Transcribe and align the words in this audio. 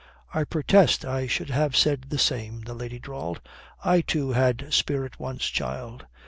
"I 0.33 0.45
protest, 0.45 1.05
I 1.05 1.27
should 1.27 1.51
have 1.51 1.75
said 1.77 2.05
the 2.09 2.17
same," 2.17 2.61
the 2.61 2.73
lady 2.73 2.97
drawled. 2.97 3.39
"I 3.85 4.01
too 4.01 4.31
had 4.31 4.73
spirit 4.73 5.19
once, 5.19 5.45
child. 5.45 6.07